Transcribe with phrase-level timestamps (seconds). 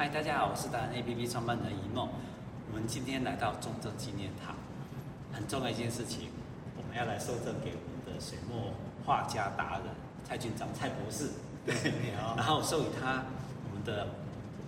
[0.00, 2.08] 嗨，大家好，我是达人 APP 创办人一梦。
[2.70, 4.54] 我们今天来到中正纪念堂，
[5.32, 6.30] 很重要一件事情，
[6.76, 8.72] 我们要来受赠给我们的水墨
[9.04, 9.86] 画家达人
[10.22, 11.30] 蔡俊章蔡博士。
[11.66, 11.74] 对。
[12.14, 13.24] 然后授予他
[13.68, 14.06] 我们的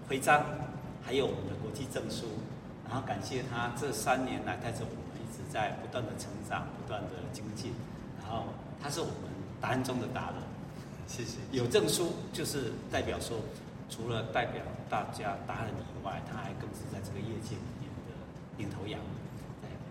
[0.08, 0.42] 徽章，
[1.00, 2.26] 还有我们的国际证书。
[2.88, 7.72] 然后感谢他这三年来带着我们一直在不断的成长，不断的精进。
[8.20, 8.46] 然后
[8.82, 10.42] 他是我们达人中的达人。
[11.06, 11.38] 谢谢。
[11.52, 13.38] 有证书就是代表说。
[13.90, 18.14] 除了代表大家达人以外，他还更是在这个业界里面的
[18.56, 19.00] 领头羊。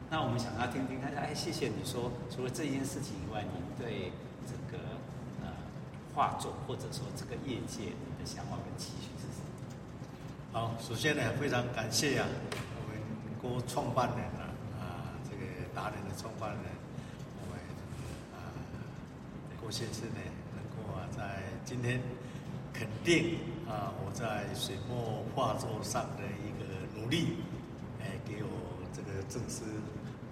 [0.10, 4.12] 那我们想要听听看，哎，谢谢你说，除了这件事情以外，你对
[4.48, 4.82] 这个
[5.44, 5.52] 呃
[6.16, 9.52] 画作或者说这个业界你的想法跟期许是什么？
[10.54, 12.98] 好，首先呢，非常感谢啊，我们
[13.42, 15.44] 郭创办人啊，啊，这个
[15.76, 16.64] 达人的创办人，
[17.44, 17.60] 我们
[18.34, 18.56] 啊
[19.62, 20.22] 郭先生呢，
[20.56, 22.02] 能够啊在今天。
[22.72, 23.40] 肯定
[23.70, 26.66] 啊，我在水墨画作上的一个
[27.00, 27.38] 努力，
[28.02, 28.50] 哎，给我
[28.92, 29.64] 这个证书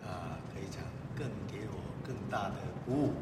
[0.04, 0.82] 啊，可以讲
[1.16, 3.14] 更给我更大的鼓舞。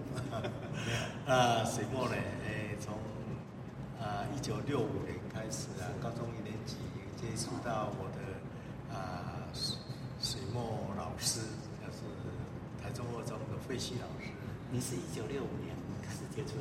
[1.27, 2.15] 啊，水墨呢，
[2.47, 2.95] 哎，从
[3.99, 6.77] 啊一九六五年开始啊，高中一年级
[7.17, 9.51] 接触到我的啊
[10.21, 10.63] 水墨
[10.95, 11.41] 老师，
[11.83, 12.07] 就是
[12.81, 14.31] 台中二中的费希老师。
[14.71, 16.57] 你是一九六五年开始接触？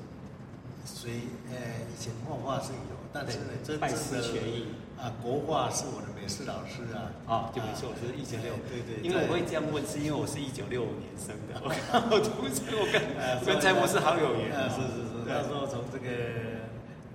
[0.84, 1.56] 所以，呃，
[1.88, 4.68] 以前画画是有，但是呢，真正的权益
[5.00, 7.08] 啊，国画是我的美术老师啊。
[7.26, 8.60] 啊，就，没错，我是一九六五。
[8.68, 9.00] 对对。
[9.00, 11.56] 因为我会这样问，是因为我是一九六五年生的。
[11.64, 11.72] 我
[12.12, 13.00] 我出生，我跟
[13.48, 14.52] 跟蔡博士好有缘。
[14.52, 15.24] 啊，是是是。
[15.24, 16.04] 那时候从这个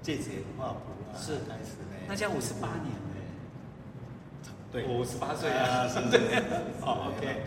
[0.01, 1.93] 芥子园画谱啊是开始呢。
[2.07, 3.21] 那这样五十八年呢？
[4.73, 6.17] 对，我五十八岁啊，是不 是？
[6.81, 7.45] 哦，OK。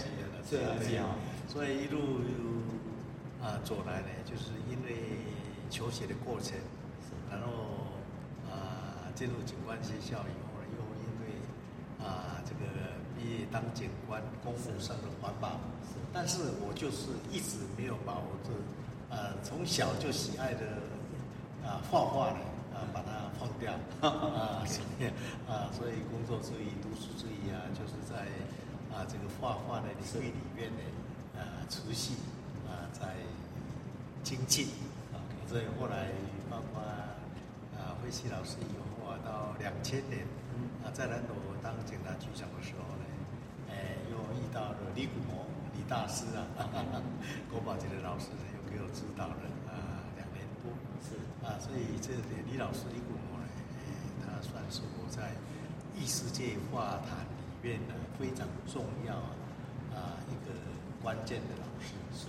[0.48, 0.62] 对
[0.98, 1.19] 啊。
[1.50, 2.23] 所以一路
[3.43, 5.19] 啊走来呢，就是因为。
[5.73, 6.53] 求学的过程，
[7.31, 7.48] 然后
[8.53, 12.61] 啊进入警官学校以后呢，又因为啊这个
[13.17, 15.59] 毕业当警官，公务上的环保，
[16.12, 20.60] 但是我就是一直没有把我这，啊从小就喜爱的
[21.65, 22.41] 啊画画呢，
[22.77, 23.72] 啊把它放掉，
[24.06, 25.06] 啊所以
[25.49, 28.28] 啊所以工作之余、读书之余啊，就是在
[28.94, 32.12] 啊这个画画的领域里面呢，啊持续
[32.69, 33.16] 啊在
[34.22, 34.69] 精进。
[35.48, 36.08] 所以后来
[36.50, 36.80] 包括
[37.76, 40.26] 啊，惠西老师以后啊，到两千年
[40.84, 43.04] 啊，在南投当警察局长的时候呢，
[43.70, 45.44] 哎，又遇到了李古摩
[45.75, 46.47] 李大师啊，
[47.50, 50.72] 国宝级的老师呢，又给我指导了啊两年多。
[51.04, 52.20] 是啊，所以这个
[52.50, 53.84] 李老师李古摩呢，哎，
[54.24, 55.32] 他算是我在
[55.94, 59.16] 异世界画坛里面呢非常重要
[59.92, 60.56] 啊一个
[61.03, 61.92] 关键的老师。
[62.16, 62.28] 是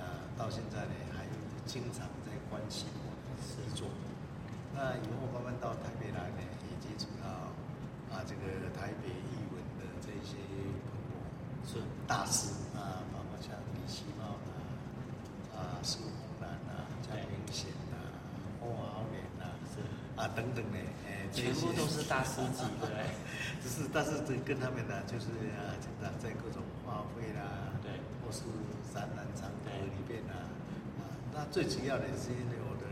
[0.00, 1.11] 啊，到现在呢，还
[1.66, 2.06] 经常。
[2.50, 2.84] 关系
[3.40, 3.88] 是做，
[4.74, 7.24] 那以后慢慢到台北来呢，也接触到
[8.12, 10.36] 啊这个台北艺文的这些
[10.84, 11.16] 朋友
[11.64, 14.36] 是大师啊，包括像李希茂
[15.56, 16.12] 啊、啊苏红
[16.42, 17.96] 兰啊、江明贤啊、
[18.60, 19.80] 翁豪年啊，是
[20.20, 20.76] 啊等等呢，
[21.08, 22.92] 哎，全部都是大师级的，
[23.62, 28.42] 只是但是这跟他们呢，就是啊，经常在各种花卉啦，对，或是
[28.92, 30.52] 展览场合里边啊。
[31.42, 32.86] 他最主要的是因为我的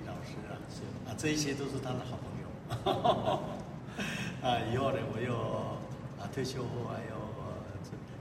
[0.00, 2.48] 李老师啊，是啊，这一些都是他的好朋友。
[4.40, 5.36] 啊，以后呢，我又
[6.16, 7.20] 啊退休后还要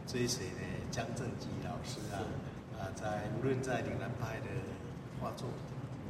[0.06, 2.28] 追随呢江正吉老师啊，
[2.76, 4.52] 啊，在无论在岭南派的
[5.22, 5.48] 画作，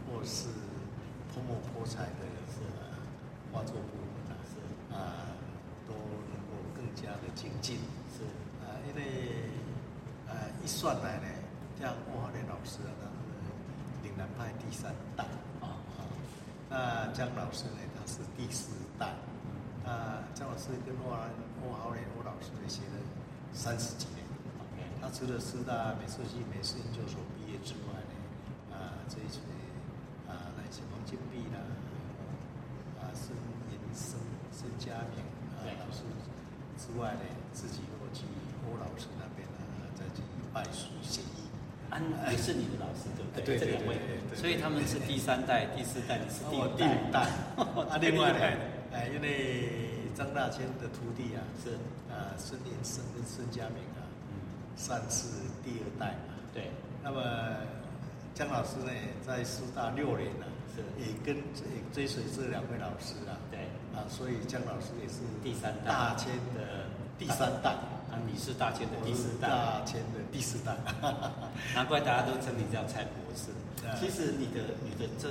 [0.09, 0.49] 或是
[1.29, 2.97] 泼墨泼彩的是啊
[3.53, 4.57] 画作部分啊，是
[4.97, 5.13] 啊，
[5.85, 7.77] 都能够更加的精进。
[8.17, 8.25] 是
[8.65, 9.03] 啊，因为
[10.25, 10.33] 啊
[10.63, 11.27] 一算来呢，
[11.79, 12.36] 像翁豪年老师啊。
[12.36, 12.36] 岭南
[14.37, 15.23] 派第三代
[15.59, 16.05] 啊啊，
[16.69, 17.81] 那江老师呢？
[17.97, 19.15] 他是第四代。
[19.83, 21.09] 那江老师跟翁
[21.65, 23.01] 翁豪年翁老师呢，学了
[23.51, 24.23] 三十几年。
[25.01, 29.39] 他除了四大美术系美术研究所毕业之外呢，啊，这一些
[30.27, 31.57] 啊，来自黄金碧啦，
[33.01, 33.33] 啊，孙
[33.71, 34.19] 银生、
[34.51, 35.23] 孙家明
[35.57, 36.03] 啊老师
[36.77, 38.25] 之外呢，自己又去
[38.67, 40.21] 欧老师那边呢，再去
[40.53, 41.46] 拜书学艺。
[41.89, 42.01] 安
[42.31, 43.57] 也是你的老师，对不对？
[43.57, 43.97] 这两位，
[44.35, 47.21] 所以他们是第三代、第四代，你是第五代。
[47.89, 48.39] 啊，另外呢，
[48.91, 49.69] 哎，因为
[50.15, 51.71] 张大千的徒弟啊，是
[52.11, 54.35] 啊，孙连生跟孙家明啊，嗯，
[54.75, 55.27] 算是
[55.63, 56.35] 第二代嘛。
[56.53, 56.69] 对。
[57.03, 57.21] 那么
[58.33, 58.91] 江老师呢，
[59.25, 60.45] 在师大六年了，
[60.75, 63.37] 是也跟也追随这两位老师啊。
[63.49, 63.59] 对。
[63.95, 65.91] 啊，所以江老师也是第三代。
[65.91, 66.85] 大千的
[67.17, 67.73] 第三代。
[68.17, 70.75] 啊，你是大千的第四代，大千的第四代，
[71.75, 73.53] 难怪大家都称你叫蔡博士。
[73.99, 75.29] 其实你的你的这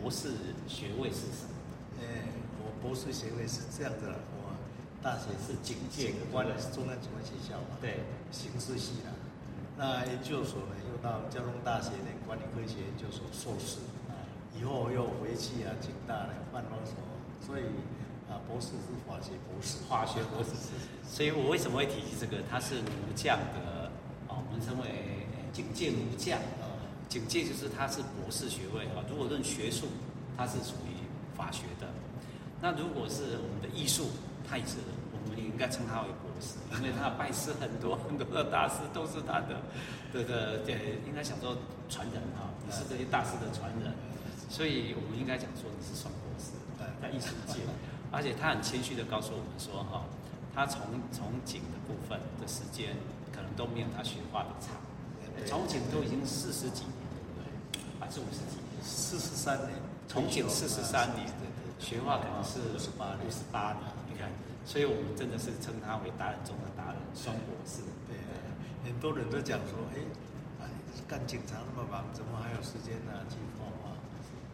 [0.00, 0.30] 博士
[0.68, 1.52] 学位是什么？
[2.00, 2.06] 呃，
[2.62, 4.54] 我博士学位是这样的，我
[5.02, 8.00] 大学是警警官的，中央警官学校嘛，对，
[8.30, 9.10] 刑事系的。
[9.76, 13.78] 那研究所呢，又到交通大学的管理科学研究所硕士，
[14.58, 16.94] 以后又回去啊，警大的办公所，
[17.44, 17.64] 所以
[18.30, 20.50] 啊，博士是化学博士，化学博士。
[21.04, 22.38] 所以我为什么会提及这个？
[22.48, 23.90] 他是武将的，
[24.28, 26.38] 啊，我们称为警戒武将。
[27.10, 29.02] 警戒就是他是博士学位啊。
[29.10, 29.88] 如果论学术，
[30.36, 30.94] 他是属于
[31.36, 31.88] 法学的。
[32.62, 34.06] 那如果是我们的艺术，
[34.48, 34.78] 他也是，
[35.10, 39.58] 我们也应该称他为博士，因为他拜师很多很多的大师都是他的，
[40.14, 43.90] 这个对，应该想说传人哈，你是这些大师的传人，
[44.48, 46.54] 所以我们应该讲说你是双博士，
[47.02, 47.58] 在艺术界，
[48.10, 50.04] 而且他很谦虚的告诉我们说哈，
[50.54, 50.80] 他从
[51.12, 52.96] 从警的部分的时间
[53.32, 54.74] 可能都没有他学画的长，
[55.46, 57.00] 从警都已经四十几年。
[58.10, 59.70] 是五十几年，四十三年，
[60.08, 61.30] 从警四十三年，
[61.78, 64.26] 学画可能是五十八年，五十八年，你看，
[64.66, 67.86] 所以我们真的是称他为达人中的达人，双博士。
[68.10, 68.18] 对，
[68.82, 70.02] 很多人都讲说，哎，
[71.06, 73.94] 干警察那么忙，怎么还有时间呢去画画？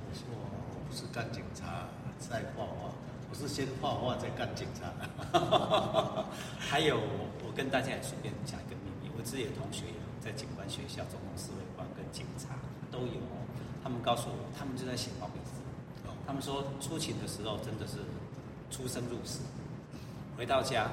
[0.04, 1.88] 我说我不是干警察
[2.20, 2.92] 在画画，
[3.28, 4.92] 我是先画画再干警察。
[6.58, 12.54] 还有，我跟大家也顺便讲一个秘密，我自己的同学有在警官学校、总统侍卫官跟警察
[12.90, 13.20] 都有。
[13.82, 15.52] 他们告诉我，他们就在写毛笔字。
[16.26, 17.98] 他们说出勤的时候真的是
[18.68, 19.40] 出生入死，
[20.36, 20.90] 回到家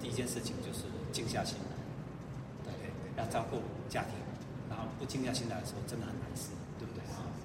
[0.00, 2.72] 第一件事情就是静下心来，对，
[3.18, 3.58] 要照顾
[3.88, 4.12] 家庭，
[4.70, 7.02] 然后不静下心来的时候真的很难受，对不对？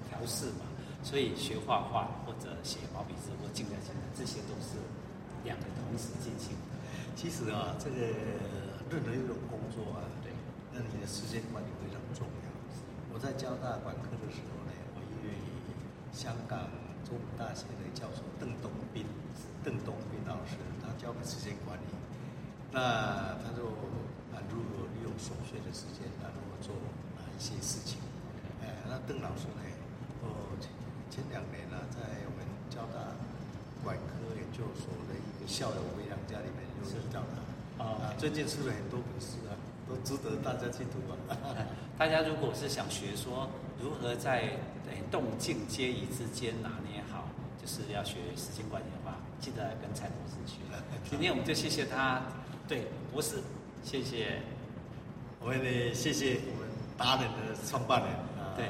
[0.08, 0.67] 调试嘛，
[1.08, 4.76] 所以学画画或者写毛笔字或静下心来，这些都是
[5.40, 6.52] 两个同时进行。
[7.16, 7.96] 其实啊，这个
[8.92, 10.28] 任何一种工作啊，对，
[10.76, 12.46] 那你的时间管理非常重要。
[13.08, 15.32] 我在交大管科的时候呢，我因为。
[16.10, 16.58] 香港
[17.06, 19.06] 中文大学的教授邓东斌，
[19.62, 21.84] 邓东斌老师，他教的时间管理，
[22.72, 23.70] 那他就
[24.34, 26.74] 啊如何利用琐碎的时间，然后做
[27.14, 28.00] 哪一些事情？
[28.60, 29.62] 哎，那邓老师呢？
[30.24, 30.58] 哦，
[31.10, 33.16] 前前两年呢，在我们交大
[33.82, 39.56] 管科研究所的一个校友回娘家里面又遇到他啊，最近出了很多本书啊，
[39.88, 41.16] 都值得大家去读啊。
[41.96, 43.48] 大家如果是想学说
[43.80, 44.52] 如何在
[45.10, 47.24] 动静皆宜之间拿捏好，
[47.60, 50.60] 就是要学时间管理的话，记得来跟蔡博士学。
[51.10, 52.22] 今天我们就谢谢他，
[52.68, 53.42] 对博士，
[53.82, 54.42] 谢谢。
[55.40, 56.68] 我们也谢谢我们
[56.98, 58.10] 达人的创办人，
[58.56, 58.66] 对，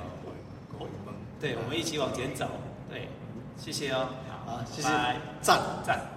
[1.41, 2.49] 对，我们一起往前走，
[2.91, 3.09] 对，
[3.57, 4.09] 谢谢哦，
[4.47, 4.89] 好，谢谢，
[5.41, 5.61] 赞。
[5.87, 6.01] 赞。